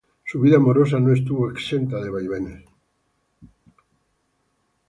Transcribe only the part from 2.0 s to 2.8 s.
de vaivenes.